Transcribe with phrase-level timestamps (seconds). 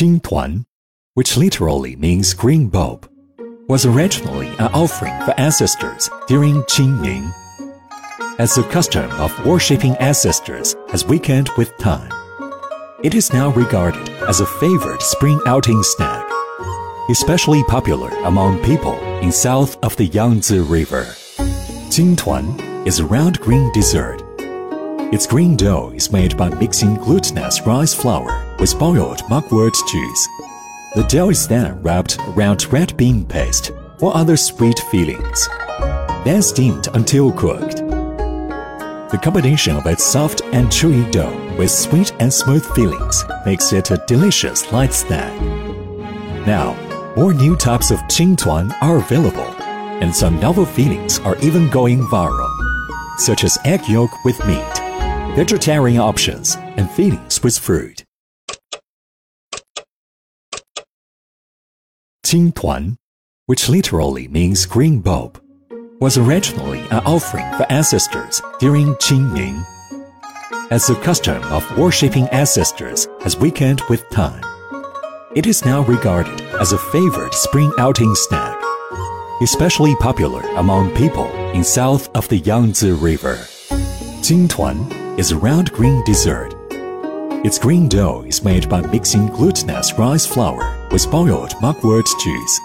[0.00, 0.64] Qing Tuan,
[1.12, 3.06] which literally means green bulb,
[3.68, 7.30] was originally an offering for ancestors during Qingming.
[8.38, 12.10] As the custom of worshipping ancestors has weakened with time,
[13.04, 16.26] it is now regarded as a favored spring outing snack,
[17.10, 21.04] especially popular among people in south of the Yangtze River.
[21.92, 24.22] Qing Tuan is a round green dessert.
[25.12, 30.28] Its green dough is made by mixing glutinous rice flour with boiled mugwort juice.
[30.94, 35.48] The dough is then wrapped around red bean paste or other sweet fillings,
[36.24, 37.78] then steamed until cooked.
[39.10, 43.90] The combination of its soft and chewy dough with sweet and smooth fillings makes it
[43.90, 45.40] a delicious light snack.
[46.46, 46.76] Now,
[47.16, 49.54] more new types of Qing Tuan are available,
[50.00, 52.50] and some novel fillings are even going viral,
[53.18, 54.78] such as egg yolk with meat,
[55.34, 58.04] vegetarian options, and fillings with fruit.
[62.30, 62.96] Qing Tuan,
[63.46, 65.42] which literally means green bulb,
[65.98, 69.60] was originally an offering for ancestors during Qingming.
[70.70, 74.44] As the custom of worshipping ancestors has weakened with time,
[75.34, 78.56] it is now regarded as a favorite spring outing snack,
[79.42, 83.38] especially popular among people in south of the Yangtze River.
[84.22, 84.78] Qing Tuan
[85.18, 86.59] is a round green dessert.
[87.42, 92.60] Its green dough is made by mixing glutinous rice flour with boiled mugwort juice.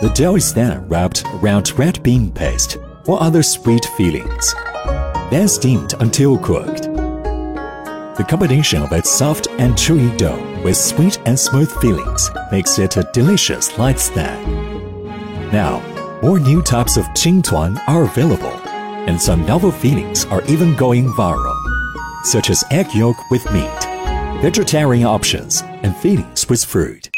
[0.00, 4.54] The dough is then wrapped around red bean paste or other sweet fillings,
[5.32, 6.82] then steamed until cooked.
[8.16, 12.96] The combination of its soft and chewy dough with sweet and smooth fillings makes it
[12.96, 14.40] a delicious light snack.
[15.52, 15.82] Now,
[16.22, 18.54] more new types of Qing Tuan are available,
[19.08, 21.56] and some novel fillings are even going viral,
[22.22, 23.83] such as egg yolk with meat,
[24.44, 27.13] vegetarian options, and fillings with fruit.